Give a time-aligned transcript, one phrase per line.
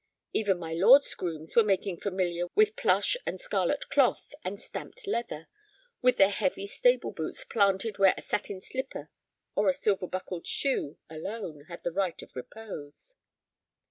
[0.33, 5.47] Even my lord's grooms were making familiar with plush and scarlet cloth and stamped leather,
[6.01, 9.11] with their heavy stable boots planted where a satin slipper
[9.53, 13.13] or a silver buckled shoe alone had the right of repose.